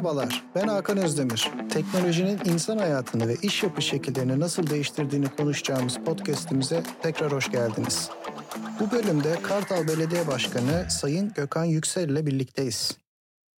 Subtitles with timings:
[0.00, 1.50] Merhabalar, ben Hakan Özdemir.
[1.72, 8.10] Teknolojinin insan hayatını ve iş yapış şekillerini nasıl değiştirdiğini konuşacağımız podcast'imize tekrar hoş geldiniz.
[8.80, 12.96] Bu bölümde Kartal Belediye Başkanı Sayın Gökhan Yüksel ile birlikteyiz.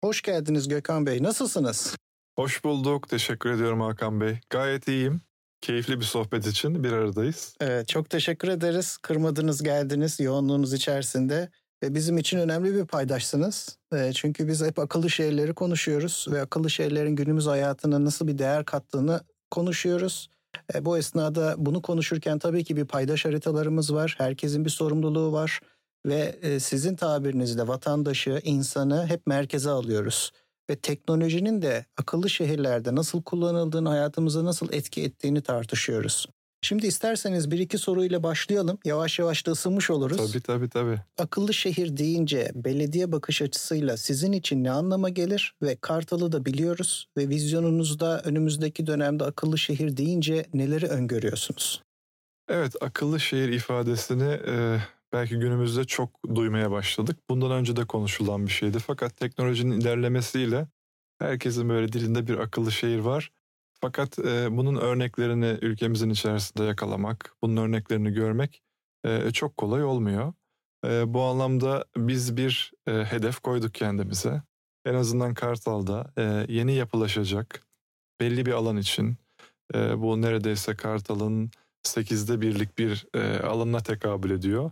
[0.04, 1.96] Hoş geldiniz Gökhan Bey, nasılsınız?
[2.36, 4.40] Hoş bulduk, teşekkür ediyorum Hakan Bey.
[4.50, 5.22] Gayet iyiyim.
[5.62, 7.56] Keyifli bir sohbet için bir aradayız.
[7.60, 8.98] Evet, çok teşekkür ederiz.
[8.98, 11.50] Kırmadınız, geldiniz yoğunluğunuz içerisinde.
[11.84, 13.78] Ve bizim için önemli bir paydaşsınız.
[13.94, 18.66] E, çünkü biz hep akıllı şehirleri konuşuyoruz ve akıllı şehirlerin günümüz hayatına nasıl bir değer
[18.66, 19.22] kattığını
[19.52, 20.30] konuşuyoruz.
[20.76, 24.16] E, bu esnada bunu konuşurken tabii ki bir paydaş haritalarımız var.
[24.18, 25.60] Herkesin bir sorumluluğu var
[26.06, 30.32] ve e, sizin tabirinizle vatandaşı, insanı hep merkeze alıyoruz.
[30.70, 36.28] Ve teknolojinin de akıllı şehirlerde nasıl kullanıldığını, hayatımıza nasıl etki ettiğini tartışıyoruz.
[36.64, 38.80] Şimdi isterseniz bir iki soruyla başlayalım.
[38.86, 40.18] Yavaş yavaş da ısınmış oluruz.
[40.18, 41.00] Tabii tabii tabii.
[41.18, 47.08] Akıllı şehir deyince belediye bakış açısıyla sizin için ne anlama gelir ve Kartal'ı da biliyoruz
[47.18, 51.84] ve vizyonunuzda önümüzdeki dönemde akıllı şehir deyince neleri öngörüyorsunuz?
[52.50, 54.78] Evet akıllı şehir ifadesini e,
[55.14, 57.18] belki günümüzde çok duymaya başladık.
[57.30, 60.68] Bundan önce de konuşulan bir şeydi fakat teknolojinin ilerlemesiyle
[61.20, 63.32] herkesin böyle dilinde bir akıllı şehir var
[63.82, 68.62] fakat e, bunun örneklerini ülkemizin içerisinde yakalamak, bunun örneklerini görmek
[69.06, 70.34] e, çok kolay olmuyor.
[70.86, 74.42] E, bu anlamda biz bir e, hedef koyduk kendimize.
[74.86, 77.62] En azından Kartal'da e, yeni yapılaşacak
[78.20, 79.18] belli bir alan için
[79.76, 81.52] e, bu neredeyse Kartal'ın
[81.88, 84.72] 8'de birlik bir e, alanına tekabül ediyor.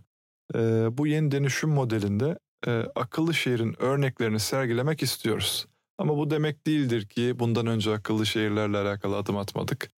[0.54, 0.58] E,
[0.98, 5.66] bu yeni dönüşüm modelinde e, akıllı şehrin örneklerini sergilemek istiyoruz.
[6.00, 9.90] Ama bu demek değildir ki bundan önce akıllı şehirlerle alakalı adım atmadık.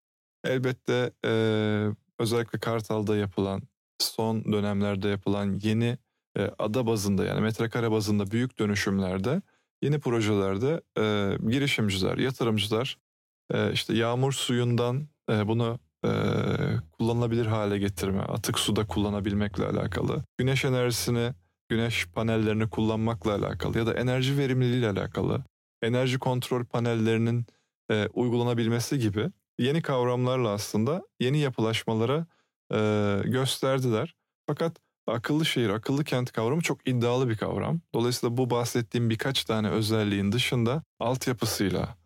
[0.45, 1.33] Elbette e,
[2.19, 3.63] özellikle Kartal'da yapılan,
[3.99, 5.99] son dönemlerde yapılan yeni
[6.39, 9.43] e, ada bazında yani metrekare bazında büyük dönüşümlerde,
[9.83, 12.99] yeni projelerde e, girişimciler, yatırımcılar
[13.53, 16.11] e, işte yağmur suyundan e, bunu e,
[16.93, 21.33] kullanılabilir hale getirme, atık suda kullanabilmekle alakalı, güneş enerjisini,
[21.69, 25.45] güneş panellerini kullanmakla alakalı ya da enerji verimliliği ile alakalı
[25.83, 27.47] enerji kontrol panellerinin
[27.91, 32.27] e, uygulanabilmesi gibi yeni kavramlarla aslında yeni yapılaşmalara
[32.73, 32.79] e,
[33.25, 34.15] gösterdiler.
[34.47, 34.77] Fakat
[35.07, 37.81] akıllı şehir, akıllı kent kavramı çok iddialı bir kavram.
[37.95, 41.97] Dolayısıyla bu bahsettiğim birkaç tane özelliğin dışında altyapısıyla,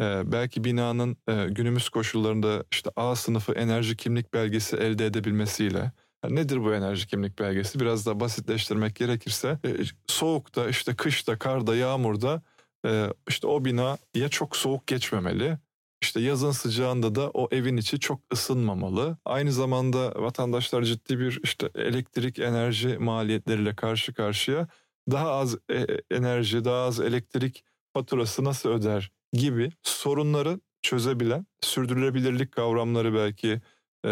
[0.00, 5.92] e, belki binanın e, günümüz koşullarında işte A sınıfı enerji kimlik belgesi elde edebilmesiyle,
[6.28, 7.80] Nedir bu enerji kimlik belgesi?
[7.80, 9.70] Biraz da basitleştirmek gerekirse e,
[10.06, 12.42] soğukta, işte kışta, karda, yağmurda
[12.86, 15.58] e, işte o bina ya çok soğuk geçmemeli
[16.02, 19.18] işte yazın sıcağında da o evin içi çok ısınmamalı.
[19.24, 24.68] Aynı zamanda vatandaşlar ciddi bir işte elektrik enerji maliyetleriyle karşı karşıya
[25.10, 27.64] daha az e, enerji, daha az elektrik
[27.94, 33.60] faturası nasıl öder gibi sorunları çözebilen, sürdürülebilirlik kavramları belki
[34.04, 34.10] e,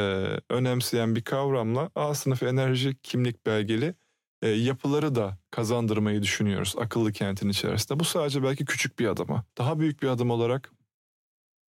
[0.51, 3.95] önemseyen bir kavramla A sınıf enerji kimlik belgeli
[4.43, 8.01] e, yapıları da kazandırmayı düşünüyoruz akıllı kentin içerisinde.
[8.01, 9.45] Bu sadece belki küçük bir adıma.
[9.59, 10.73] Daha büyük bir adım olarak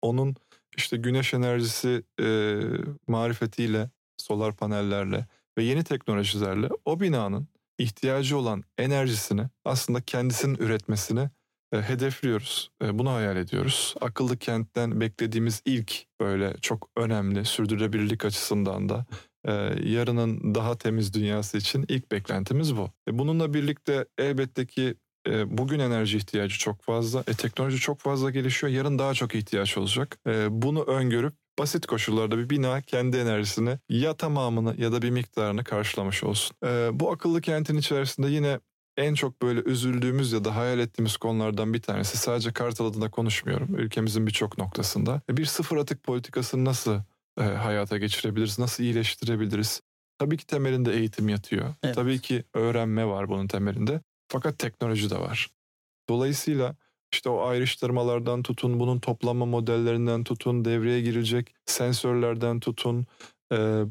[0.02, 0.36] onun
[0.78, 2.60] işte güneş enerjisi e,
[3.08, 7.48] marifetiyle, solar panellerle ve yeni teknolojilerle o binanın
[7.78, 11.30] ihtiyacı olan enerjisini aslında kendisinin üretmesini
[11.74, 12.72] e, hedefliyoruz.
[12.84, 13.96] E, bunu hayal ediyoruz.
[14.02, 19.06] Akıllı kentten beklediğimiz ilk böyle çok önemli sürdürülebilirlik açısından da
[19.46, 19.52] e,
[19.84, 22.90] yarının daha temiz dünyası için ilk beklentimiz bu.
[23.08, 24.96] E, bununla birlikte elbette ki
[25.28, 27.24] e, bugün enerji ihtiyacı çok fazla.
[27.28, 28.74] E, teknoloji çok fazla gelişiyor.
[28.74, 30.20] Yarın daha çok ihtiyaç olacak.
[30.28, 35.64] E, bunu öngörüp basit koşullarda bir bina kendi enerjisini ya tamamını ya da bir miktarını
[35.64, 36.58] karşılamış olsun.
[37.00, 38.60] Bu akıllı kentin içerisinde yine
[38.98, 43.76] en çok böyle üzüldüğümüz ya da hayal ettiğimiz konulardan bir tanesi sadece Kartal adına konuşmuyorum.
[43.76, 45.22] Ülkemizin birçok noktasında.
[45.30, 47.00] Bir sıfır atık politikasını nasıl
[47.40, 48.60] e, hayata geçirebiliriz?
[48.60, 49.82] Nasıl iyileştirebiliriz?
[50.18, 51.76] Tabii ki temelinde eğitim yatıyor.
[51.84, 51.96] Evet.
[51.96, 54.02] Tabii ki öğrenme var bunun temelinde.
[54.28, 55.50] Fakat teknoloji de var.
[56.10, 56.76] Dolayısıyla
[57.14, 63.06] işte o ayrıştırmalardan tutun, bunun toplanma modellerinden tutun, devreye girecek sensörlerden tutun,
[63.54, 63.84] e,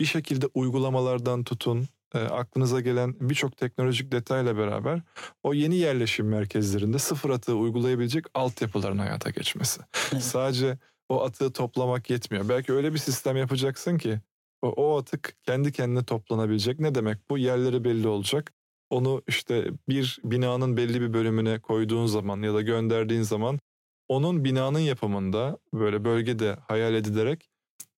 [0.00, 5.02] bir şekilde uygulamalardan tutun, e, aklınıza gelen birçok teknolojik detayla beraber
[5.42, 9.80] o yeni yerleşim merkezlerinde sıfır atığı uygulayabilecek altyapıların hayata geçmesi.
[10.12, 10.22] Evet.
[10.22, 10.78] Sadece
[11.08, 12.48] o atığı toplamak yetmiyor.
[12.48, 14.20] Belki öyle bir sistem yapacaksın ki
[14.62, 16.80] o, o atık kendi kendine toplanabilecek.
[16.80, 17.38] Ne demek bu?
[17.38, 18.52] Yerleri belli olacak.
[18.90, 23.58] Onu işte bir binanın belli bir bölümüne koyduğun zaman ya da gönderdiğin zaman
[24.08, 27.48] onun binanın yapımında böyle bölgede hayal edilerek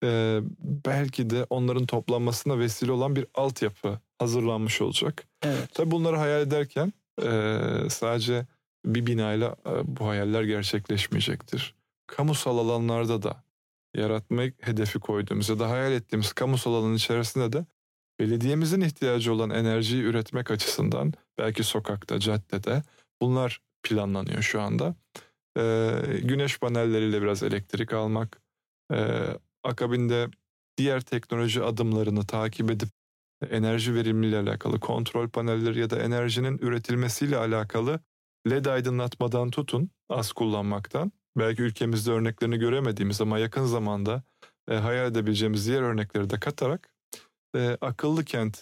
[0.05, 0.41] e,
[0.87, 5.25] belki de onların toplanmasına vesile olan bir altyapı hazırlanmış olacak.
[5.43, 5.69] Evet.
[5.75, 6.93] Tabii bunları hayal ederken
[7.23, 8.47] e, sadece
[8.85, 11.75] bir binayla e, bu hayaller gerçekleşmeyecektir.
[12.11, 13.45] Kamusal alanlarda da
[13.95, 17.67] yaratmak hedefi koyduğumuz ya da hayal ettiğimiz kamusal alanın içerisinde de
[18.21, 22.83] belediyemizin ihtiyacı olan enerjiyi üretmek açısından belki sokakta, caddede
[23.21, 24.95] bunlar planlanıyor şu anda.
[25.59, 25.93] Ee,
[26.23, 28.43] güneş panelleriyle biraz elektrik almak,
[28.93, 29.21] e,
[29.65, 30.29] akabinde
[30.77, 32.89] diğer teknoloji adımlarını takip edip
[33.51, 38.01] enerji verimliliği alakalı kontrol panelleri ya da enerjinin üretilmesiyle alakalı
[38.51, 44.23] LED aydınlatmadan tutun az kullanmaktan belki ülkemizde örneklerini göremediğimiz ama yakın zamanda
[44.71, 46.91] e, hayal edebileceğimiz diğer örnekleri de katarak
[47.57, 48.59] e, akıllı kent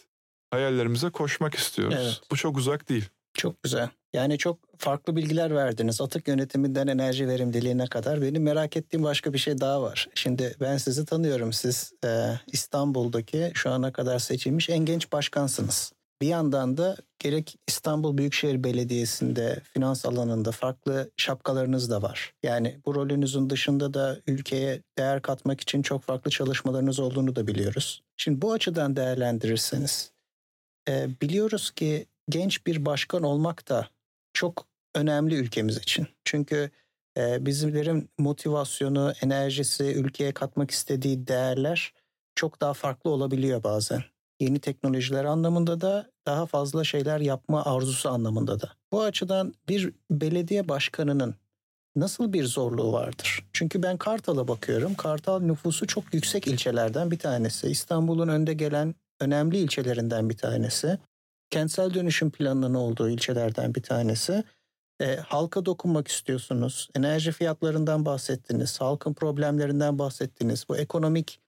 [0.51, 1.97] hayallerimize koşmak istiyoruz.
[2.01, 2.21] Evet.
[2.31, 3.09] Bu çok uzak değil.
[3.35, 3.89] Çok güzel.
[4.13, 6.01] Yani çok farklı bilgiler verdiniz.
[6.01, 8.23] Atık yönetiminden enerji verimliliğine kadar.
[8.23, 10.09] Benim merak ettiğim başka bir şey daha var.
[10.15, 11.53] Şimdi ben sizi tanıyorum.
[11.53, 12.09] Siz e,
[12.47, 15.93] İstanbul'daki şu ana kadar seçilmiş en genç başkansınız.
[16.23, 22.35] Bir yandan da gerek İstanbul Büyükşehir Belediyesi'nde finans alanında farklı şapkalarınız da var.
[22.43, 28.03] Yani bu rolünüzün dışında da ülkeye değer katmak için çok farklı çalışmalarınız olduğunu da biliyoruz.
[28.17, 30.13] Şimdi bu açıdan değerlendirirseniz
[30.89, 33.89] e, biliyoruz ki genç bir başkan olmak da
[34.33, 36.07] çok önemli ülkemiz için.
[36.25, 36.71] Çünkü
[37.17, 41.93] e, bizlerin motivasyonu, enerjisi, ülkeye katmak istediği değerler
[42.35, 44.05] çok daha farklı olabiliyor bazen.
[44.41, 48.73] Yeni teknolojiler anlamında da daha fazla şeyler yapma arzusu anlamında da.
[48.93, 51.35] Bu açıdan bir belediye başkanının
[51.97, 53.45] nasıl bir zorluğu vardır?
[53.53, 54.95] Çünkü ben Kartal'a bakıyorum.
[54.95, 57.69] Kartal nüfusu çok yüksek ilçelerden bir tanesi.
[57.69, 60.99] İstanbul'un önde gelen önemli ilçelerinden bir tanesi
[61.51, 64.45] kentsel dönüşüm planının olduğu ilçelerden bir tanesi.
[65.01, 66.89] E, halka dokunmak istiyorsunuz.
[66.97, 68.81] Enerji fiyatlarından bahsettiniz.
[68.81, 70.65] Halkın problemlerinden bahsettiniz.
[70.69, 71.41] Bu ekonomik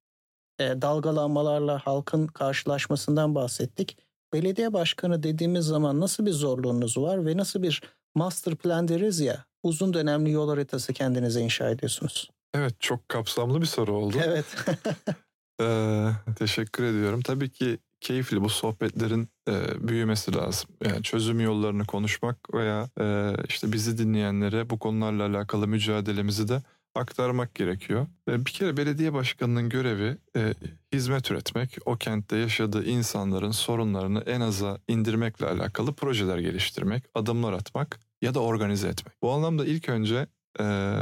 [0.60, 3.96] e, dalgalanmalarla halkın karşılaşmasından bahsettik.
[4.32, 7.82] Belediye başkanı dediğimiz zaman nasıl bir zorluğunuz var ve nasıl bir
[8.14, 12.30] master plan deriz ya uzun dönemli yol haritası kendinize inşa ediyorsunuz?
[12.54, 14.16] Evet çok kapsamlı bir soru oldu.
[14.24, 14.44] Evet.
[15.60, 17.20] ee, teşekkür ediyorum.
[17.20, 20.70] Tabii ki keyifli bu sohbetlerin e, büyümesi lazım.
[20.84, 26.62] Yani çözüm yollarını konuşmak veya e, işte bizi dinleyenlere bu konularla alakalı mücadelemizi de
[26.94, 28.06] aktarmak gerekiyor.
[28.28, 30.54] E, bir kere belediye başkanının görevi e,
[30.92, 38.00] hizmet üretmek, o kentte yaşadığı insanların sorunlarını en aza indirmekle alakalı projeler geliştirmek, adımlar atmak
[38.22, 39.22] ya da organize etmek.
[39.22, 40.26] Bu anlamda ilk önce
[40.60, 40.96] e,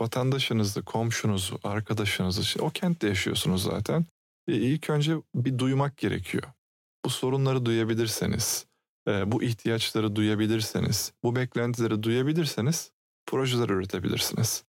[0.00, 4.06] vatandaşınızı, komşunuzu, arkadaşınızı, o kentte yaşıyorsunuz zaten.
[4.48, 6.44] E, ilk önce bir duymak gerekiyor.
[7.04, 8.66] Bu sorunları duyabilirseniz,
[9.08, 12.90] e, bu ihtiyaçları duyabilirseniz, bu beklentileri duyabilirseniz
[13.26, 14.64] projeler üretebilirsiniz.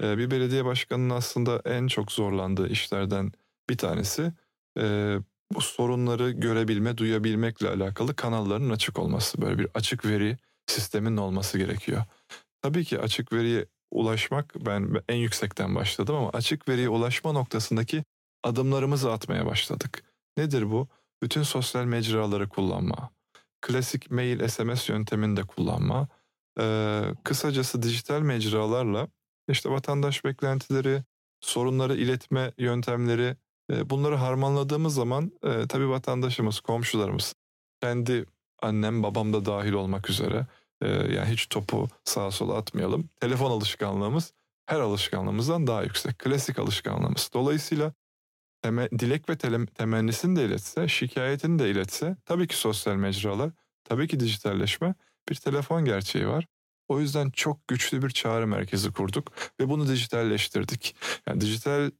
[0.00, 3.32] Bir belediye başkanının aslında en çok zorlandığı işlerden
[3.70, 4.32] bir tanesi
[5.54, 9.42] bu sorunları görebilme, duyabilmekle alakalı kanalların açık olması.
[9.42, 10.36] Böyle bir açık veri
[10.66, 12.02] sisteminin olması gerekiyor.
[12.62, 18.04] Tabii ki açık veriye ulaşmak ben en yüksekten başladım ama açık veriye ulaşma noktasındaki
[18.42, 20.04] adımlarımızı atmaya başladık.
[20.36, 20.88] Nedir bu?
[21.22, 23.10] Bütün sosyal mecraları kullanma,
[23.60, 26.08] klasik mail SMS yöntemini de kullanma,
[26.60, 29.08] ee, kısacası dijital mecralarla
[29.48, 31.02] işte vatandaş beklentileri,
[31.40, 33.36] sorunları iletme yöntemleri
[33.70, 35.32] bunları harmanladığımız zaman
[35.68, 37.34] tabii vatandaşımız, komşularımız,
[37.80, 38.26] kendi
[38.62, 40.46] annem babam da dahil olmak üzere
[40.82, 43.08] yani hiç topu sağa sola atmayalım.
[43.20, 44.32] Telefon alışkanlığımız
[44.66, 46.18] her alışkanlığımızdan daha yüksek.
[46.18, 47.30] Klasik alışkanlığımız.
[47.34, 47.92] Dolayısıyla
[48.62, 53.50] teme, dilek ve tele, temennisini de iletse, şikayetini de iletse tabii ki sosyal mecralar,
[53.84, 54.94] tabii ki dijitalleşme
[55.28, 56.46] bir telefon gerçeği var.
[56.88, 60.96] O yüzden çok güçlü bir çağrı merkezi kurduk ve bunu dijitalleştirdik.
[61.28, 61.90] Yani dijital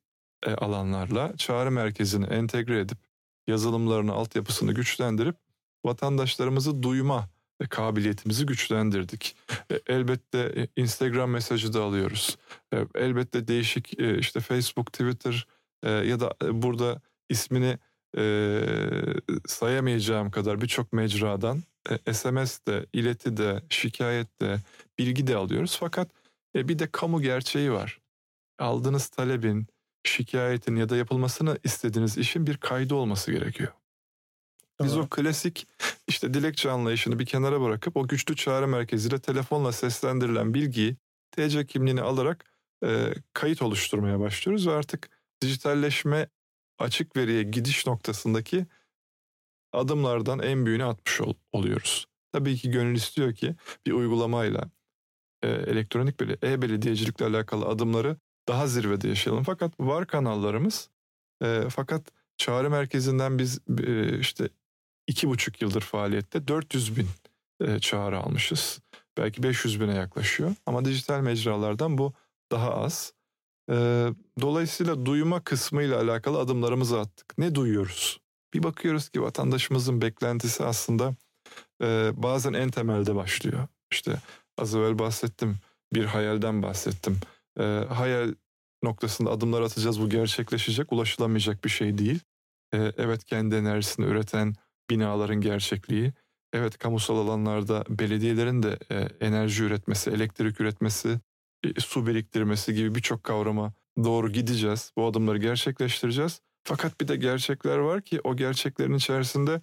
[0.46, 2.98] e, alanlarla çağrı merkezini entegre edip
[3.46, 5.36] yazılımlarını, altyapısını güçlendirip
[5.84, 7.28] vatandaşlarımızı duyma
[7.70, 9.36] kabiliyetimizi güçlendirdik.
[9.70, 12.38] E, elbette e, Instagram mesajı da alıyoruz.
[12.94, 15.46] Elbette değişik işte Facebook, Twitter
[15.84, 17.78] ya da burada ismini
[19.46, 21.62] sayamayacağım kadar birçok mecradan
[22.12, 24.60] SMS de, ileti de, şikayet de,
[24.98, 25.76] bilgi de alıyoruz.
[25.80, 26.08] Fakat
[26.56, 28.00] e, bir de kamu gerçeği var.
[28.58, 29.66] Aldığınız talebin,
[30.04, 33.72] şikayetin ya da yapılmasını istediğiniz işin bir kaydı olması gerekiyor.
[34.82, 35.06] Biz tamam.
[35.06, 35.66] o klasik
[36.08, 40.96] işte dilekçe anlayışını bir kenara bırakıp o güçlü çağrı merkeziyle telefonla seslendirilen bilgiyi
[41.30, 42.44] TC kimliğini alarak
[42.84, 45.10] e, kayıt oluşturmaya başlıyoruz ve artık
[45.42, 46.28] dijitalleşme
[46.78, 48.66] açık veriye gidiş noktasındaki
[49.74, 52.06] adımlardan en büyüğünü atmış ol, oluyoruz.
[52.32, 54.70] Tabii ki gönül istiyor ki bir uygulamayla
[55.42, 58.16] e, elektronik e-belediyecilikle alakalı adımları
[58.48, 59.44] daha zirvede yaşayalım.
[59.44, 60.90] Fakat var kanallarımız
[61.42, 62.02] e, fakat
[62.36, 64.48] çağrı merkezinden biz e, işte
[65.06, 67.08] iki buçuk yıldır faaliyette 400 bin
[67.60, 68.80] e, çağrı almışız.
[69.18, 70.54] belki 500 bine yaklaşıyor.
[70.66, 72.12] Ama dijital mecralardan bu
[72.52, 73.12] daha az.
[73.70, 74.08] Ee,
[74.40, 77.38] dolayısıyla duyma kısmıyla alakalı adımlarımızı attık.
[77.38, 78.20] Ne duyuyoruz?
[78.54, 81.14] Bir bakıyoruz ki vatandaşımızın beklentisi aslında
[81.82, 83.68] e, bazen en temelde başlıyor.
[83.92, 84.16] İşte
[84.58, 85.56] az evvel bahsettim,
[85.94, 87.20] bir hayalden bahsettim.
[87.58, 88.34] E, hayal
[88.82, 92.20] noktasında adımlar atacağız bu gerçekleşecek, ulaşılamayacak bir şey değil.
[92.74, 94.54] E, evet kendi enerjisini üreten
[94.90, 96.12] binaların gerçekliği.
[96.52, 101.20] Evet kamusal alanlarda belediyelerin de e, enerji üretmesi, elektrik üretmesi,
[101.64, 103.72] e, su biriktirmesi gibi birçok kavrama
[104.04, 104.92] doğru gideceğiz.
[104.96, 106.40] Bu adımları gerçekleştireceğiz.
[106.64, 109.62] Fakat bir de gerçekler var ki o gerçeklerin içerisinde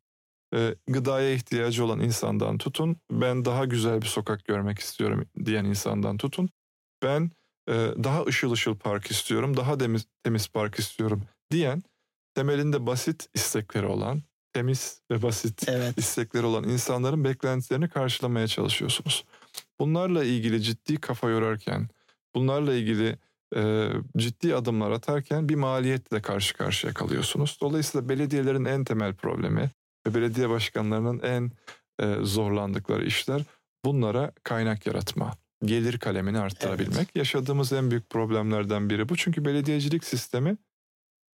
[0.54, 6.18] e, gıdaya ihtiyacı olan insandan tutun, ben daha güzel bir sokak görmek istiyorum diyen insandan
[6.18, 6.50] tutun,
[7.04, 7.32] ben
[7.70, 11.84] e, daha ışıl ışıl park istiyorum, daha temiz, temiz park istiyorum diyen
[12.36, 14.22] temelinde basit istekleri olan,
[14.54, 15.98] temiz ve basit evet.
[15.98, 19.26] istekleri olan insanların beklentilerini karşılamaya çalışıyorsunuz.
[19.80, 21.90] Bunlarla ilgili ciddi kafa yorarken,
[22.36, 23.18] bunlarla ilgili
[23.56, 27.58] e, ciddi adımlar atarken bir maliyetle karşı karşıya kalıyorsunuz.
[27.62, 29.70] Dolayısıyla belediyelerin en temel problemi
[30.08, 31.52] ve belediye başkanlarının en
[32.00, 33.42] e, zorlandıkları işler
[33.86, 35.34] bunlara kaynak yaratma,
[35.66, 36.98] gelir kalemini arttırabilmek.
[36.98, 37.16] Evet.
[37.16, 39.16] Yaşadığımız en büyük problemlerden biri bu.
[39.16, 40.58] Çünkü belediyecilik sistemi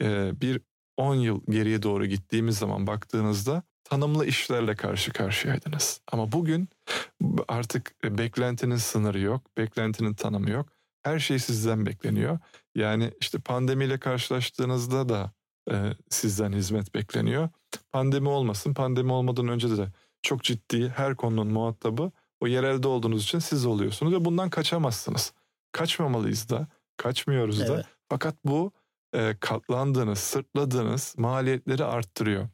[0.01, 0.61] e, bir
[0.97, 6.01] 10 yıl geriye doğru gittiğimiz zaman baktığınızda tanımlı işlerle karşı karşıyaydınız.
[6.11, 6.69] Ama bugün
[7.47, 10.76] artık beklentinin sınırı yok, beklentinin tanımı yok.
[11.03, 12.39] Her şey sizden bekleniyor.
[12.75, 15.31] Yani işte pandemiyle karşılaştığınızda da
[15.71, 17.49] e, sizden hizmet bekleniyor.
[17.91, 19.87] Pandemi olmasın, pandemi olmadan önce de
[20.21, 25.33] çok ciddi her konunun muhatabı o yerelde olduğunuz için siz oluyorsunuz ve bundan kaçamazsınız.
[25.71, 27.69] Kaçmamalıyız da, kaçmıyoruz evet.
[27.69, 27.83] da.
[28.09, 28.71] Fakat bu
[29.13, 32.49] e, katlandığınız, sırtladığınız maliyetleri arttırıyor.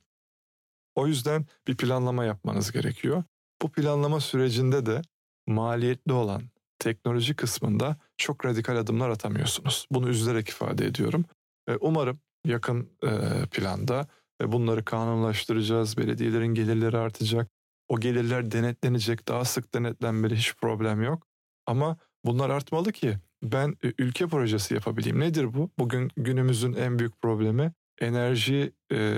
[0.95, 3.23] O yüzden bir planlama yapmanız gerekiyor.
[3.61, 5.01] Bu planlama sürecinde de
[5.47, 6.41] maliyetli olan
[6.79, 9.87] teknoloji kısmında çok radikal adımlar atamıyorsunuz.
[9.91, 11.25] Bunu üzülerek ifade ediyorum.
[11.67, 13.09] E, umarım yakın e,
[13.51, 14.07] planda
[14.41, 15.97] ve bunları kanunlaştıracağız.
[15.97, 17.49] Belediyelerin gelirleri artacak.
[17.87, 19.27] O gelirler denetlenecek.
[19.27, 21.27] Daha sık denetlenmeli hiç problem yok.
[21.65, 25.19] Ama bunlar artmalı ki ben e, ülke projesi yapabileyim.
[25.19, 25.71] Nedir bu?
[25.79, 29.17] Bugün günümüzün en büyük problemi enerji e,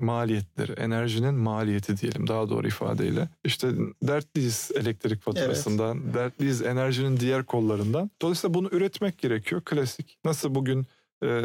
[0.00, 3.28] maliyetleri, enerjinin maliyeti diyelim daha doğru ifadeyle.
[3.44, 3.68] İşte
[4.02, 6.14] dertliyiz elektrik faturasından, evet.
[6.14, 8.10] dertliyiz enerjinin diğer kollarından.
[8.22, 9.62] Dolayısıyla bunu üretmek gerekiyor.
[9.64, 10.18] Klasik.
[10.24, 10.86] Nasıl bugün
[11.24, 11.42] e,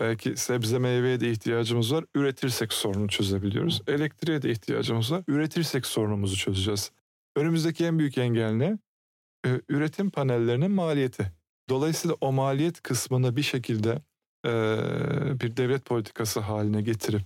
[0.00, 2.04] belki sebze meyveye de ihtiyacımız var.
[2.14, 3.82] Üretirsek sorunu çözebiliyoruz.
[3.86, 5.22] Elektriğe de ihtiyacımız var.
[5.28, 6.90] Üretirsek sorunumuzu çözeceğiz.
[7.36, 8.78] Önümüzdeki en büyük engel ne?
[9.46, 11.32] Ee, üretim panellerinin maliyeti.
[11.68, 14.00] Dolayısıyla o maliyet kısmını bir şekilde e,
[15.40, 17.22] bir devlet politikası haline getirip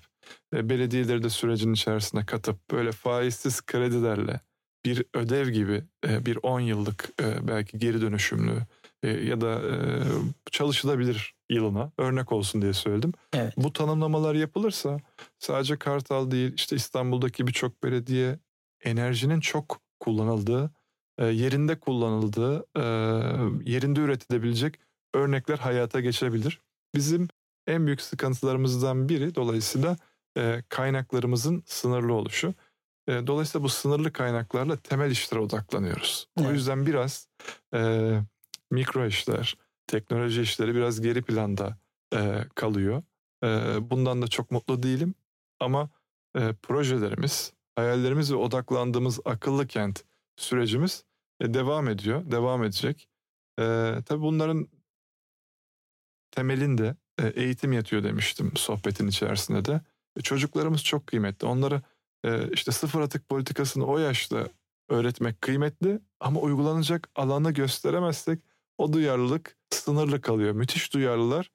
[0.55, 4.41] e, belediyeleri de sürecin içerisine katıp böyle faizsiz kredilerle
[4.85, 8.59] bir ödev gibi e, bir 10 yıllık e, belki geri dönüşümlü
[9.05, 9.61] ya da
[10.51, 13.13] çalışılabilir yılına örnek olsun diye söyledim.
[13.33, 13.55] Evet.
[13.57, 14.99] Bu tanımlamalar yapılırsa
[15.39, 18.39] sadece Kartal değil işte İstanbul'daki birçok belediye
[18.85, 20.71] enerjinin çok kullanıldığı,
[21.21, 22.67] yerinde kullanıldığı,
[23.71, 24.75] yerinde üretilebilecek
[25.15, 26.61] örnekler hayata geçebilir.
[26.95, 27.29] Bizim
[27.67, 29.97] en büyük sıkıntılarımızdan biri dolayısıyla
[30.39, 32.55] e, kaynaklarımızın sınırlı oluşu.
[33.09, 36.29] E, dolayısıyla bu sınırlı kaynaklarla temel işlere odaklanıyoruz.
[36.39, 36.49] Evet.
[36.49, 37.29] O yüzden biraz
[37.75, 38.11] e,
[38.71, 41.79] mikro işler, teknoloji işleri biraz geri planda
[42.15, 43.03] e, kalıyor.
[43.45, 43.47] E,
[43.91, 45.15] bundan da çok mutlu değilim
[45.61, 45.91] ama
[46.37, 50.05] e, projelerimiz, hayallerimiz ve odaklandığımız akıllı kent
[50.37, 51.05] sürecimiz
[51.41, 53.09] e, devam ediyor, devam edecek.
[53.59, 54.69] E, tabii bunların
[56.35, 59.81] temelinde e, eğitim yatıyor demiştim sohbetin içerisinde de.
[60.17, 61.47] E, çocuklarımız çok kıymetli.
[61.47, 61.83] Onları
[62.25, 64.49] e, işte sıfır atık politikasını o yaşta
[64.89, 68.39] öğretmek kıymetli ama uygulanacak alanı gösteremezsek
[68.79, 70.53] o duyarlılık sınırlı kalıyor.
[70.53, 71.51] Müthiş duyarlılar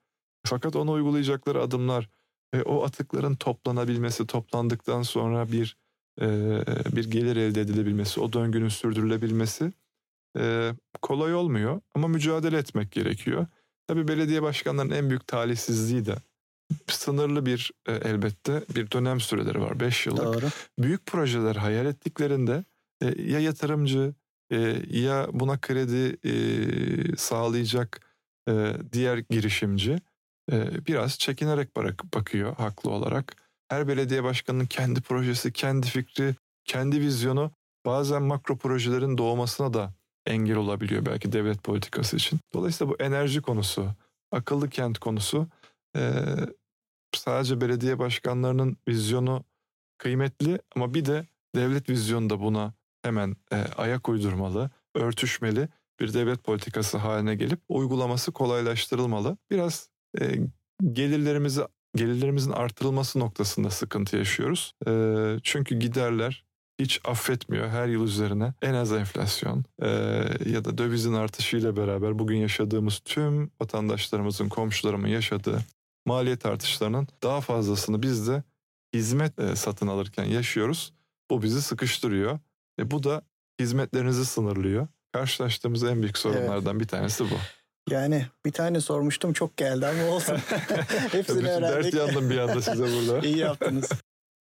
[0.46, 2.10] fakat onu uygulayacakları adımlar
[2.54, 5.78] ve o atıkların toplanabilmesi, toplandıktan sonra bir
[6.22, 6.26] e,
[6.96, 9.74] bir gelir elde edilebilmesi, o döngünün sürdürülebilmesi
[10.38, 13.48] e, kolay olmuyor ama mücadele etmek gerekiyor.
[13.90, 16.16] Tabii belediye başkanlarının en büyük talihsizliği de
[16.88, 20.24] sınırlı bir e, elbette bir dönem süreleri var 5 yıllık.
[20.24, 20.46] Doğru.
[20.80, 22.64] Büyük projeler hayal ettiklerinde
[23.02, 24.14] e, ya yatırımcı
[24.52, 24.58] e,
[24.90, 28.02] ya buna kredi e, sağlayacak
[28.50, 30.00] e, diğer girişimci
[30.52, 31.76] e, biraz çekinerek
[32.16, 33.36] bakıyor haklı olarak.
[33.70, 37.52] Her belediye başkanının kendi projesi, kendi fikri, kendi vizyonu
[37.86, 39.94] bazen makro projelerin doğmasına da
[40.26, 42.40] engel olabiliyor belki devlet politikası için.
[42.54, 43.92] Dolayısıyla bu enerji konusu,
[44.32, 45.48] akıllı kent konusu
[45.96, 46.24] e,
[47.16, 49.44] sadece belediye başkanlarının vizyonu
[49.98, 52.74] kıymetli ama bir de devlet vizyonu da buna
[53.04, 59.38] hemen e, ayak uydurmalı, örtüşmeli bir devlet politikası haline gelip uygulaması kolaylaştırılmalı.
[59.52, 59.90] Biraz
[60.22, 60.36] e,
[60.94, 61.62] gelirlerimizi
[61.96, 64.74] gelirlerimizin artırılması noktasında sıkıntı yaşıyoruz.
[64.88, 64.92] E,
[65.44, 66.46] çünkü giderler
[66.80, 69.88] hiç affetmiyor her yıl üzerine en az enflasyon e,
[70.46, 75.60] ya da dövizin artışıyla beraber bugün yaşadığımız tüm vatandaşlarımızın, komşularımın yaşadığı
[76.06, 78.44] maliyet artışlarının daha fazlasını biz de
[78.94, 80.94] hizmet e, satın alırken yaşıyoruz.
[81.32, 82.40] Bu bizi sıkıştırıyor.
[82.80, 83.22] E, bu da
[83.60, 84.88] hizmetlerinizi sınırlıyor.
[85.12, 86.82] Karşılaştığımız en büyük sorunlardan evet.
[86.82, 87.36] bir tanesi bu.
[87.90, 90.38] Yani bir tane sormuştum çok geldi ama olsun.
[91.12, 91.94] Hepsini öğrendik.
[91.94, 93.28] Dert yandım bir anda size burada.
[93.28, 93.90] İyi yaptınız.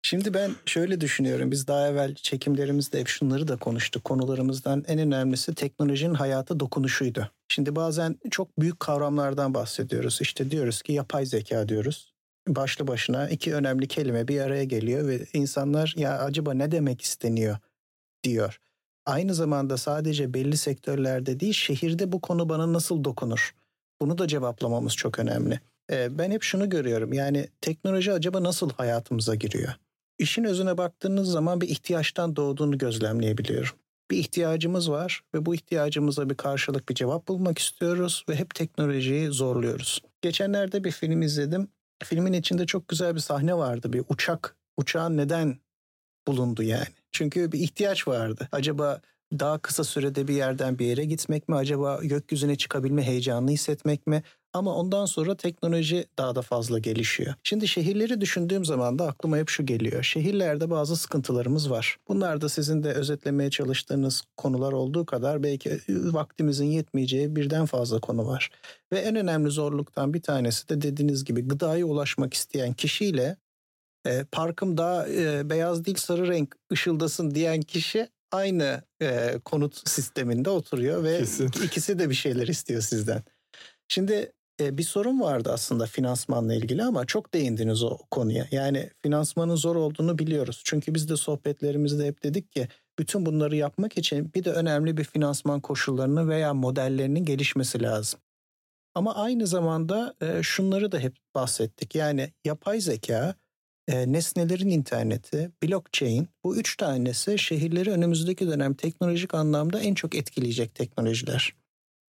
[0.08, 1.50] Şimdi ben şöyle düşünüyorum.
[1.50, 4.04] Biz daha evvel çekimlerimizde hep şunları da konuştuk.
[4.04, 7.30] Konularımızdan en önemlisi teknolojinin hayata dokunuşuydu.
[7.48, 10.18] Şimdi bazen çok büyük kavramlardan bahsediyoruz.
[10.22, 12.14] İşte diyoruz ki yapay zeka diyoruz.
[12.48, 17.56] Başlı başına iki önemli kelime bir araya geliyor ve insanlar ya acaba ne demek isteniyor
[18.24, 18.60] diyor.
[19.06, 23.54] Aynı zamanda sadece belli sektörlerde değil şehirde bu konu bana nasıl dokunur?
[24.00, 25.60] Bunu da cevaplamamız çok önemli.
[25.90, 29.74] Ben hep şunu görüyorum yani teknoloji acaba nasıl hayatımıza giriyor?
[30.18, 33.76] İşin özüne baktığınız zaman bir ihtiyaçtan doğduğunu gözlemleyebiliyorum.
[34.10, 39.28] Bir ihtiyacımız var ve bu ihtiyacımıza bir karşılık bir cevap bulmak istiyoruz ve hep teknolojiyi
[39.28, 40.02] zorluyoruz.
[40.22, 41.68] Geçenlerde bir film izledim.
[42.04, 43.92] Filmin içinde çok güzel bir sahne vardı.
[43.92, 45.58] Bir uçak, uçağın neden
[46.28, 46.86] bulundu yani.
[47.12, 48.48] Çünkü bir ihtiyaç vardı.
[48.52, 49.00] Acaba
[49.32, 51.56] daha kısa sürede bir yerden bir yere gitmek mi?
[51.56, 54.22] Acaba gökyüzüne çıkabilme heyecanını hissetmek mi?
[54.58, 57.34] Ama ondan sonra teknoloji daha da fazla gelişiyor.
[57.42, 60.02] Şimdi şehirleri düşündüğüm zaman da aklıma hep şu geliyor.
[60.02, 61.96] Şehirlerde bazı sıkıntılarımız var.
[62.08, 68.26] Bunlar da sizin de özetlemeye çalıştığınız konular olduğu kadar belki vaktimizin yetmeyeceği birden fazla konu
[68.26, 68.50] var.
[68.92, 73.36] Ve en önemli zorluktan bir tanesi de dediğiniz gibi gıdaya ulaşmak isteyen kişiyle
[74.06, 80.50] e, parkım daha e, beyaz değil sarı renk ışıldasın diyen kişi aynı e, konut sisteminde
[80.50, 81.50] oturuyor ve Kesin.
[81.64, 83.22] ikisi de bir şeyler istiyor sizden.
[83.88, 88.46] Şimdi bir sorun vardı aslında finansmanla ilgili ama çok değindiniz o konuya.
[88.50, 90.62] Yani finansmanın zor olduğunu biliyoruz.
[90.64, 92.68] Çünkü biz de sohbetlerimizde hep dedik ki
[92.98, 98.20] bütün bunları yapmak için bir de önemli bir finansman koşullarını veya modellerinin gelişmesi lazım.
[98.94, 101.94] Ama aynı zamanda e, şunları da hep bahsettik.
[101.94, 103.34] Yani yapay zeka,
[103.88, 110.74] e, nesnelerin interneti, blockchain bu üç tanesi şehirleri önümüzdeki dönem teknolojik anlamda en çok etkileyecek
[110.74, 111.54] teknolojiler.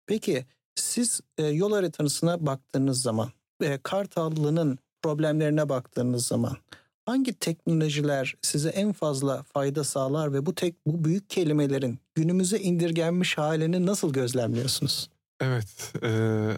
[0.07, 0.45] Peki
[0.79, 3.29] siz e, yol haritasına baktığınız zaman,
[3.63, 6.57] e, Kartallı'nın problemlerine baktığınız zaman
[7.05, 13.37] hangi teknolojiler size en fazla fayda sağlar ve bu tek bu büyük kelimelerin günümüze indirgenmiş
[13.37, 15.09] halini nasıl gözlemliyorsunuz?
[15.41, 16.09] Evet, e,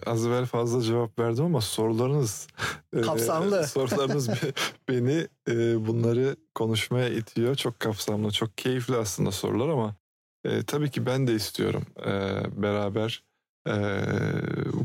[0.06, 2.46] az evvel fazla cevap verdim ama sorularınız
[3.02, 3.60] kapsamlı.
[3.60, 4.28] E, sorularınız
[4.88, 7.54] beni e, bunları konuşmaya itiyor.
[7.54, 9.94] Çok kapsamlı, çok keyifli aslında sorular ama
[10.44, 12.10] e, tabii ki ben de istiyorum e,
[12.62, 13.22] beraber
[13.68, 14.02] e,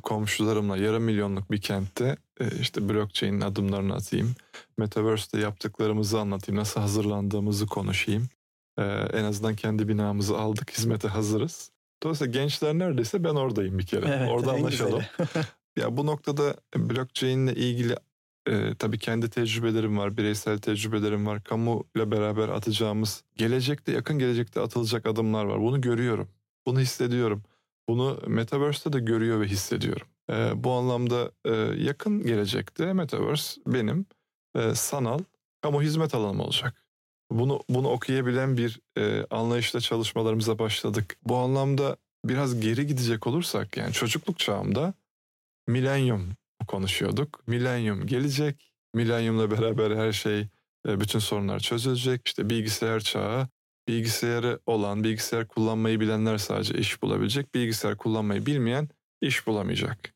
[0.03, 4.35] komşularımla yarım milyonluk bir kentte e, işte blockchain'in adımlarını atayım.
[4.77, 6.59] Metaverse'de yaptıklarımızı anlatayım.
[6.59, 8.29] Nasıl hazırlandığımızı konuşayım.
[8.77, 10.71] E, en azından kendi binamızı aldık.
[10.71, 11.71] Hizmete hazırız.
[12.03, 14.05] Dolayısıyla gençler neredeyse ben oradayım bir kere.
[14.07, 15.03] Evet, Orada anlaşalım.
[15.77, 17.95] ya bu noktada blockchain ile ilgili
[18.47, 21.43] e, tabii kendi tecrübelerim var, bireysel tecrübelerim var.
[21.43, 25.61] Kamu ile beraber atacağımız, gelecekte yakın gelecekte atılacak adımlar var.
[25.61, 26.27] Bunu görüyorum.
[26.65, 27.43] Bunu hissediyorum.
[27.89, 30.07] Bunu Metaverse'te de görüyor ve hissediyorum.
[30.29, 31.51] E, bu anlamda e,
[31.83, 34.05] yakın gelecekte Metaverse benim
[34.55, 35.19] e, sanal
[35.61, 36.85] kamu hizmet alanım olacak.
[37.31, 41.17] Bunu bunu okuyabilen bir e, anlayışla çalışmalarımıza başladık.
[41.23, 44.93] Bu anlamda biraz geri gidecek olursak yani çocukluk çağımda
[45.67, 46.29] milenyum
[46.67, 47.47] konuşuyorduk.
[47.47, 48.73] Milenyum gelecek.
[48.93, 50.47] Milenyumla beraber her şey,
[50.87, 52.21] e, bütün sorunlar çözülecek.
[52.25, 53.47] İşte bilgisayar çağı,
[53.87, 57.55] bilgisayarı olan, bilgisayar kullanmayı bilenler sadece iş bulabilecek.
[57.55, 58.89] Bilgisayar kullanmayı bilmeyen
[59.21, 60.13] iş bulamayacak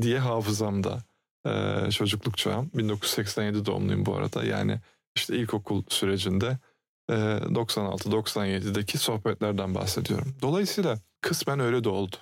[0.00, 1.04] diye hafızamda
[1.46, 2.70] e, çocukluk çağım.
[2.74, 4.44] 1987 doğumluyum bu arada.
[4.44, 4.80] Yani
[5.16, 6.58] işte ilkokul sürecinde
[7.08, 10.34] 96-97'deki sohbetlerden bahsediyorum.
[10.42, 12.16] Dolayısıyla kısmen öyle de oldu.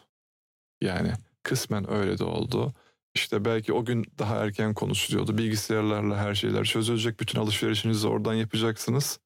[0.81, 2.75] Yani kısmen öyle de oldu.
[3.15, 5.39] İşte belki o gün daha erken konuşuluyordu.
[5.39, 7.21] Bilgisayarlarla her şeyler çözülecek.
[7.21, 9.21] Bütün alışverişinizi oradan yapacaksınız.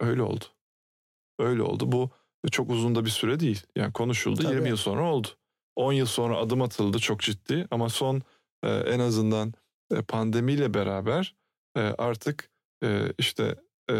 [0.00, 0.44] Öyle oldu.
[1.38, 1.92] Öyle oldu.
[1.92, 2.10] Bu
[2.50, 3.62] çok uzun da bir süre değil.
[3.76, 4.42] Yani konuşuldu.
[4.42, 4.54] Tabii.
[4.54, 5.28] 20 yıl sonra oldu.
[5.76, 7.66] 10 yıl sonra adım atıldı çok ciddi.
[7.70, 8.22] Ama son
[8.62, 9.54] e, en azından
[9.92, 11.34] e, pandemiyle beraber
[11.76, 12.50] e, artık
[12.84, 13.56] e, işte
[13.90, 13.96] e,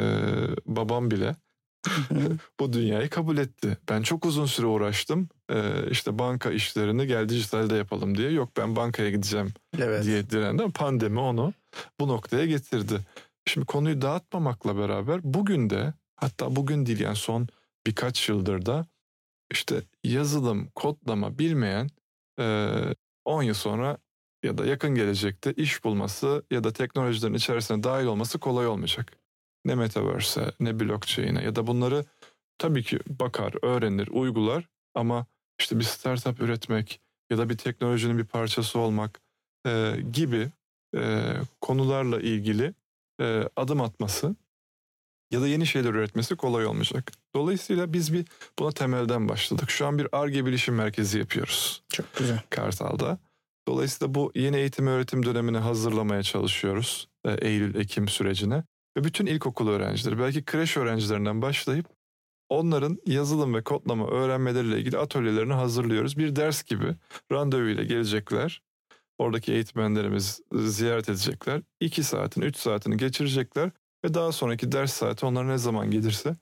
[0.67, 1.37] babam bile
[2.61, 3.79] bu dünyayı kabul etti.
[3.89, 5.29] Ben çok uzun süre uğraştım.
[5.51, 8.31] Ee, işte banka işlerini gel dijitalde yapalım diye.
[8.31, 10.05] Yok ben bankaya gideceğim evet.
[10.05, 10.71] diye direndi.
[10.75, 11.53] Pandemi onu
[12.01, 13.01] bu noktaya getirdi.
[13.47, 17.49] Şimdi konuyu dağıtmamakla beraber bugün de hatta bugün değil yani son
[17.87, 18.87] birkaç yıldır da
[19.51, 21.91] işte yazılım, kodlama bilmeyen
[23.25, 23.99] 10 yıl sonra
[24.43, 29.13] ya da yakın gelecekte iş bulması ya da teknolojilerin içerisine dahil olması kolay olmayacak.
[29.65, 32.05] Ne metaverse'e ne blockchain'e ya da bunları
[32.59, 35.27] tabii ki bakar, öğrenir, uygular ama
[35.59, 37.01] işte bir startup üretmek
[37.31, 39.21] ya da bir teknolojinin bir parçası olmak
[39.67, 40.49] e, gibi
[40.97, 42.75] e, konularla ilgili
[43.21, 44.37] e, adım atması
[45.31, 47.13] ya da yeni şeyler üretmesi kolay olmayacak.
[47.35, 48.25] Dolayısıyla biz bir
[48.59, 49.71] buna temelden başladık.
[49.71, 51.83] Şu an bir ARGE bilişim merkezi yapıyoruz.
[51.93, 52.41] Çok güzel.
[52.51, 53.19] Kartal'da.
[53.69, 57.09] Dolayısıyla bu yeni eğitim öğretim dönemini hazırlamaya çalışıyoruz.
[57.25, 58.65] E, Eylül-Ekim sürecine.
[58.97, 61.87] Ve bütün ilkokul öğrencileri, belki kreş öğrencilerinden başlayıp
[62.49, 66.19] onların yazılım ve kodlama öğrenmeleriyle ilgili atölyelerini hazırlıyoruz.
[66.19, 66.95] Bir ders gibi
[67.33, 68.63] randevu ile gelecekler.
[69.19, 71.63] Oradaki eğitmenlerimiz ziyaret edecekler.
[71.81, 73.71] 2 saatin, 3 saatini geçirecekler
[74.07, 76.37] ve daha sonraki ders saati onlara ne zaman gelirse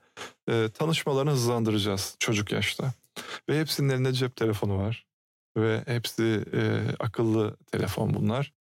[0.49, 2.93] e, tanışmalarını hızlandıracağız çocuk yaşta.
[3.49, 5.05] Ve hepsinin elinde cep telefonu var
[5.57, 8.53] ve hepsi e, akıllı telefon bunlar.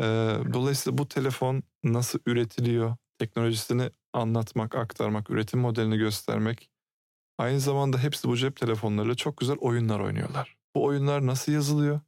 [0.00, 0.04] E,
[0.52, 6.68] dolayısıyla bu telefon nasıl üretiliyor, teknolojisini anlatmak, aktarmak, üretim modelini göstermek.
[7.38, 10.56] Aynı zamanda hepsi bu cep telefonlarıyla çok güzel oyunlar oynuyorlar.
[10.74, 12.00] Bu oyunlar nasıl yazılıyor?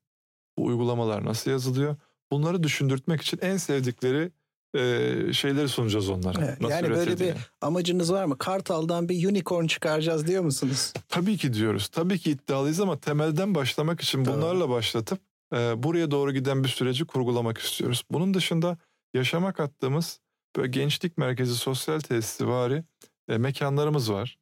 [0.58, 1.96] Bu uygulamalar nasıl yazılıyor?
[2.32, 4.30] Bunları düşündürtmek için en sevdikleri
[4.74, 6.44] e, şeyleri sunacağız onlara.
[6.44, 8.38] Evet, yani böyle bir amacınız var mı?
[8.38, 10.92] Kartal'dan bir unicorn çıkaracağız diyor musunuz?
[11.08, 11.88] Tabii ki diyoruz.
[11.88, 14.40] Tabii ki iddialıyız ama temelden başlamak için tamam.
[14.40, 15.18] bunlarla başlatıp
[15.54, 18.04] e, buraya doğru giden bir süreci kurgulamak istiyoruz.
[18.10, 18.78] Bunun dışında
[19.14, 20.20] yaşama kattığımız
[20.56, 22.84] böyle gençlik merkezi sosyal tesisi vari
[23.28, 24.38] e, mekanlarımız var.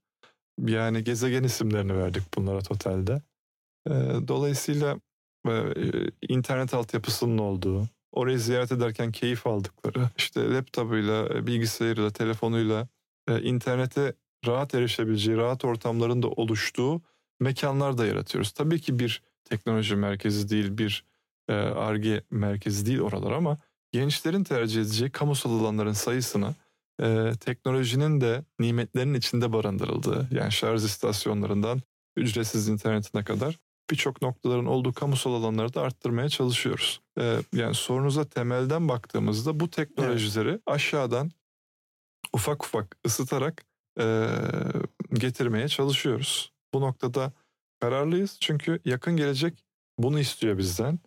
[0.66, 3.22] Yani gezegen isimlerini verdik bunlara totalde.
[3.88, 3.92] E,
[4.28, 4.96] dolayısıyla
[5.48, 5.72] e,
[6.28, 12.88] internet altyapısının olduğu, orayı ziyaret ederken keyif aldıkları, işte laptopuyla, e, bilgisayarıyla, telefonuyla
[13.28, 14.14] e, internete
[14.46, 17.02] rahat erişebileceği, rahat ortamların da oluştuğu
[17.40, 18.52] mekanlar da yaratıyoruz.
[18.52, 21.04] Tabii ki bir teknoloji merkezi değil, bir
[21.48, 23.58] ARGE merkezi değil oralar ama
[23.92, 26.54] gençlerin tercih edeceği kamusal alanların sayısını
[27.02, 31.82] e, teknolojinin de nimetlerinin içinde barındırıldığı yani şarj istasyonlarından
[32.16, 33.58] ücretsiz internetine kadar
[33.92, 37.00] birçok noktaların olduğu kamusal alanları da arttırmaya çalışıyoruz.
[37.18, 40.60] Ee, yani sorunuza temelden baktığımızda bu teknolojileri evet.
[40.66, 41.30] aşağıdan
[42.32, 43.64] ufak ufak ısıtarak
[44.00, 44.26] e,
[45.12, 46.52] getirmeye çalışıyoruz.
[46.74, 47.32] Bu noktada
[47.80, 49.64] kararlıyız çünkü yakın gelecek
[49.98, 50.98] bunu istiyor bizden.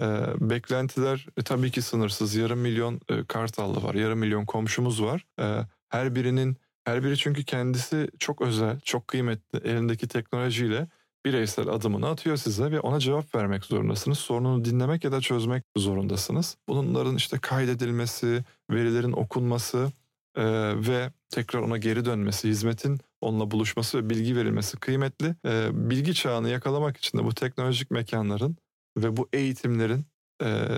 [0.00, 0.04] E,
[0.40, 2.34] beklentiler e, tabii ki sınırsız.
[2.34, 5.26] Yarım milyon e, Kartallı var, yarım milyon komşumuz var.
[5.40, 10.88] E, her birinin, her biri çünkü kendisi çok özel, çok kıymetli elindeki teknolojiyle
[11.24, 14.18] bireysel adımını atıyor size ve ona cevap vermek zorundasınız.
[14.18, 16.56] Sorununu dinlemek ya da çözmek zorundasınız.
[16.68, 19.92] Bunların işte kaydedilmesi, verilerin okunması
[20.36, 20.44] e,
[20.88, 25.34] ve tekrar ona geri dönmesi, hizmetin onunla buluşması ve bilgi verilmesi kıymetli.
[25.46, 28.56] E, bilgi çağını yakalamak için de bu teknolojik mekanların
[28.98, 30.04] ve bu eğitimlerin
[30.42, 30.68] e,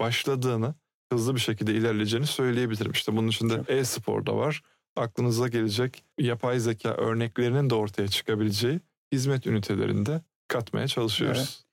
[0.00, 0.74] başladığını,
[1.12, 2.92] hızlı bir şekilde ilerleyeceğini söyleyebilirim.
[2.92, 4.62] İşte bunun içinde e-spor da var.
[4.96, 8.80] Aklınıza gelecek yapay zeka örneklerinin de ortaya çıkabileceği
[9.12, 11.64] hizmet ünitelerinde katmaya çalışıyoruz.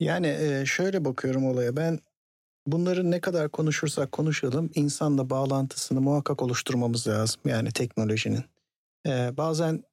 [0.00, 1.98] Yani şöyle bakıyorum olaya ben
[2.66, 8.44] bunları ne kadar konuşursak konuşalım insanla bağlantısını muhakkak oluşturmamız lazım yani teknolojinin.
[9.06, 9.84] Bazen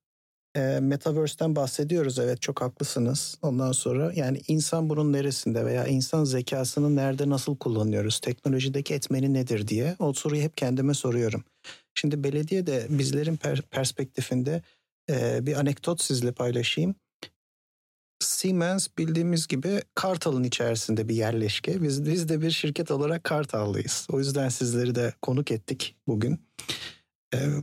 [0.82, 3.38] Metaverse'den bahsediyoruz evet çok haklısınız.
[3.42, 8.20] Ondan sonra yani insan bunun neresinde veya insan zekasını nerede nasıl kullanıyoruz?
[8.20, 11.44] Teknolojideki etmeni nedir diye o soruyu hep kendime soruyorum.
[11.94, 13.40] Şimdi belediye de bizlerin
[13.72, 14.62] perspektifinde
[15.42, 16.96] bir anekdot sizle paylaşayım.
[18.20, 21.82] Siemens bildiğimiz gibi Kartal'ın içerisinde bir yerleşke.
[21.82, 24.08] Biz, biz de bir şirket olarak Kartal'lıyız.
[24.12, 26.40] O yüzden sizleri de konuk ettik bugün.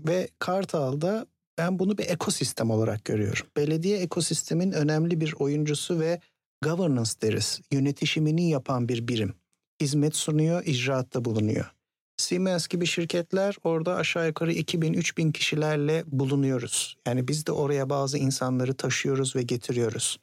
[0.06, 1.26] Ve Kartal'da
[1.58, 3.46] ben bunu bir ekosistem olarak görüyorum.
[3.56, 6.20] Belediye ekosistemin önemli bir oyuncusu ve
[6.62, 7.60] governance deriz.
[7.72, 9.34] Yönetişimini yapan bir birim.
[9.80, 11.72] Hizmet sunuyor, icraatta bulunuyor.
[12.18, 16.96] Siemens gibi şirketler orada aşağı yukarı 2000-3000 kişilerle bulunuyoruz.
[17.06, 20.18] Yani biz de oraya bazı insanları taşıyoruz ve getiriyoruz.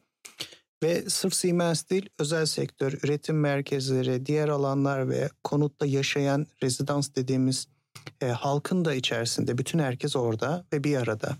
[0.84, 7.68] Ve sırf Siemens değil özel sektör, üretim merkezleri, diğer alanlar ve konutta yaşayan rezidans dediğimiz
[8.22, 11.38] e, halkın da içerisinde bütün herkes orada ve bir arada.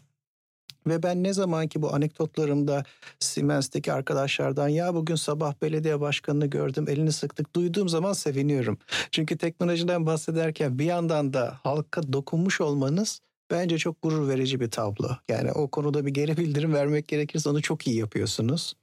[0.88, 2.84] Ve ben ne zaman ki bu anekdotlarımda
[3.20, 8.78] Siemens'teki arkadaşlardan ya bugün sabah belediye başkanını gördüm elini sıktık duyduğum zaman seviniyorum.
[9.12, 13.22] Çünkü teknolojiden bahsederken bir yandan da halka dokunmuş olmanız
[13.52, 15.10] bence çok gurur verici bir tablo.
[15.30, 18.74] Yani o konuda bir geri bildirim vermek gerekirse onu çok iyi yapıyorsunuz.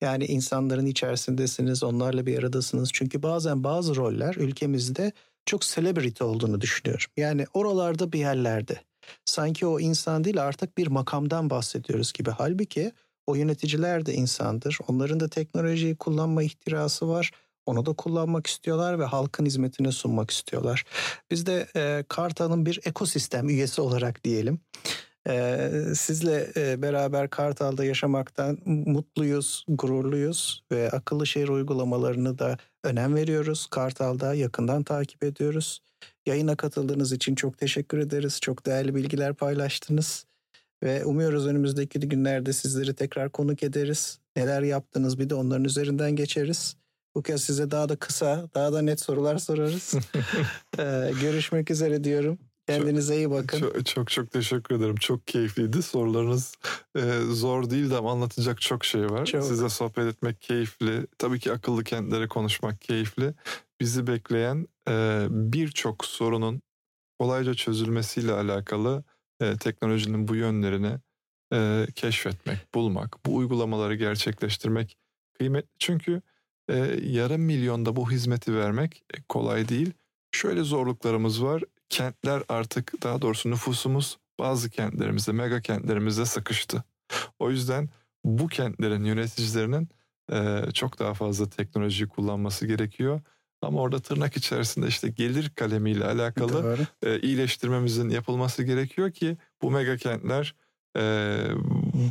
[0.00, 2.90] Yani insanların içerisindesiniz, onlarla bir aradasınız.
[2.92, 5.12] Çünkü bazen bazı roller ülkemizde
[5.46, 7.06] çok celebrity olduğunu düşünüyorum.
[7.16, 8.85] Yani oralarda bir yerlerde.
[9.24, 12.30] Sanki o insan değil artık bir makamdan bahsediyoruz gibi.
[12.30, 12.92] Halbuki
[13.26, 14.78] o yöneticiler de insandır.
[14.88, 17.30] Onların da teknolojiyi kullanma ihtirası var.
[17.66, 20.84] Onu da kullanmak istiyorlar ve halkın hizmetine sunmak istiyorlar.
[21.30, 24.60] Biz de e, Kartal'ın bir ekosistem üyesi olarak diyelim.
[25.28, 33.66] E, sizle e, beraber Kartal'da yaşamaktan mutluyuz, gururluyuz ve akıllı şehir uygulamalarını da önem veriyoruz.
[33.66, 35.80] Kartal'da yakından takip ediyoruz.
[36.26, 38.38] Yayına katıldığınız için çok teşekkür ederiz.
[38.40, 40.26] Çok değerli bilgiler paylaştınız.
[40.82, 44.18] Ve umuyoruz önümüzdeki günlerde sizleri tekrar konuk ederiz.
[44.36, 46.76] Neler yaptınız bir de onların üzerinden geçeriz.
[47.14, 49.94] Bu kez size daha da kısa, daha da net sorular sorarız.
[50.78, 52.38] ee, görüşmek üzere diyorum.
[52.66, 53.58] Kendinize çok, iyi bakın.
[53.58, 54.96] Çok, çok çok teşekkür ederim.
[54.96, 55.82] Çok keyifliydi.
[55.82, 56.54] Sorularınız
[56.96, 59.26] e, zor değildi ama anlatacak çok şey var.
[59.26, 59.44] Çok.
[59.44, 61.06] Size sohbet etmek keyifli.
[61.18, 63.34] Tabii ki akıllı kentlere konuşmak keyifli.
[63.80, 66.62] Bizi bekleyen e, birçok sorunun
[67.18, 69.04] kolayca çözülmesiyle alakalı
[69.40, 70.98] e, teknolojinin bu yönlerini
[71.52, 74.96] e, keşfetmek, bulmak, bu uygulamaları gerçekleştirmek
[75.38, 75.70] kıymetli.
[75.78, 76.22] Çünkü
[76.68, 79.92] e, yarım milyonda bu hizmeti vermek e, kolay değil.
[80.32, 81.62] Şöyle zorluklarımız var.
[81.88, 86.84] Kentler artık daha doğrusu nüfusumuz bazı kentlerimizde, mega kentlerimizde sıkıştı.
[87.38, 87.88] O yüzden
[88.24, 89.88] bu kentlerin yöneticilerinin
[90.32, 93.20] e, çok daha fazla teknoloji kullanması gerekiyor.
[93.66, 99.96] Ama orada tırnak içerisinde işte gelir kalemiyle alakalı e, iyileştirmemizin yapılması gerekiyor ki bu mega
[99.96, 100.54] kentler
[100.96, 101.36] e,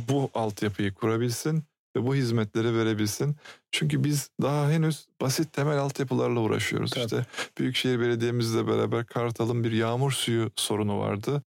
[0.08, 1.64] bu altyapıyı kurabilsin
[1.96, 3.36] ve bu hizmetleri verebilsin.
[3.70, 6.90] Çünkü biz daha henüz basit temel altyapılarla uğraşıyoruz.
[6.90, 7.04] Tabii.
[7.04, 7.26] İşte
[7.58, 11.42] Büyükşehir Belediye'mizle beraber Kartal'ın bir yağmur suyu sorunu vardı.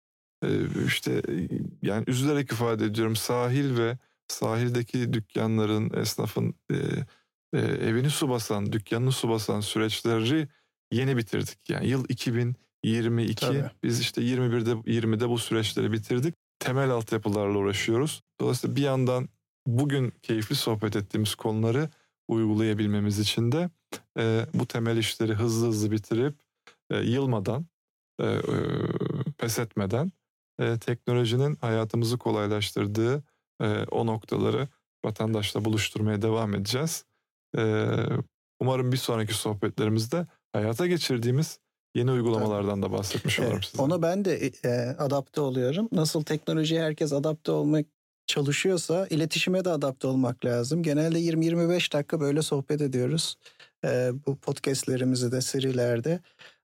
[0.44, 0.50] Ee,
[0.88, 1.22] işte
[1.82, 6.76] yani üzülerek ifade ediyorum sahil ve sahildeki dükkanların, esnafın e,
[7.54, 10.48] e, evini su basan, dükkanını su basan süreçleri
[10.92, 11.70] yeni bitirdik.
[11.70, 13.72] Yani yıl 2022 Tabii.
[13.84, 16.36] biz işte 21'de 20'de bu süreçleri bitirdik.
[16.60, 18.22] Temel altyapılarla uğraşıyoruz.
[18.40, 19.30] Dolayısıyla bir yandan
[19.68, 21.90] bugün keyifli sohbet ettiğimiz konuları
[22.28, 23.70] uygulayabilmemiz için de
[24.20, 26.36] e, bu temel işleri hızlı hızlı bitirip
[26.90, 27.66] e, yılmadan,
[28.20, 28.42] e, e,
[29.38, 30.12] pes etmeden
[30.60, 33.24] e, teknolojinin hayatımızı kolaylaştırdığı
[33.62, 34.68] e, o noktaları
[35.06, 37.06] vatandaşla buluşturmaya devam edeceğiz.
[38.60, 41.60] Umarım bir sonraki sohbetlerimizde hayata geçirdiğimiz
[41.96, 43.84] yeni uygulamalardan da bahsetmiş olurum size.
[43.84, 45.90] Ona ben de e, adapte oluyorum.
[45.92, 47.86] Nasıl teknolojiye herkes adapte olmak
[48.28, 50.84] çalışıyorsa iletişime de adapte olmak lazım.
[50.84, 53.36] Genelde 20-25 dakika böyle sohbet ediyoruz.
[53.86, 56.20] E, bu podcastlerimizde de serilerde.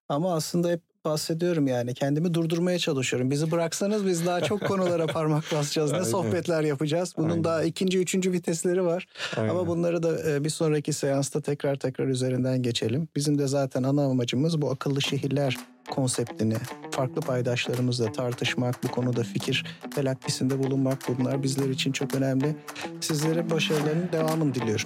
[0.10, 3.32] Ama aslında hep bahsediyorum yani kendimi durdurmaya çalışıyorum.
[3.32, 5.92] Bizi bıraksanız biz daha çok konulara parmak basacağız.
[5.92, 7.14] Ne sohbetler yapacağız.
[7.18, 7.44] Bunun Aynen.
[7.44, 9.08] daha ikinci, üçüncü vitesleri var.
[9.38, 9.50] Aynen.
[9.50, 13.08] Ama bunları da e, bir sonraki seansta tekrar tekrar üzerinden geçelim.
[13.16, 15.58] Bizim de zaten ana amacımız bu akıllı şehirler
[15.90, 16.56] konseptini
[16.92, 22.56] farklı paydaşlarımızla tartışmak, bu konuda fikir telakkisinde bulunmak bunlar bizler için çok önemli.
[23.02, 24.86] Sizlere başarıların devamını diliyorum.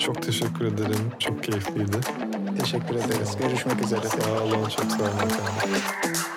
[0.00, 1.12] Çok teşekkür ederim.
[1.18, 1.96] Çok keyifliydi.
[2.58, 3.36] Teşekkür ederiz.
[3.40, 4.08] Görüşmek üzere.
[4.08, 4.68] Sağ olun.
[4.68, 6.29] Çok sağ olun.